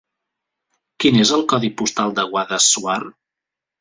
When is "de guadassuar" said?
2.21-2.99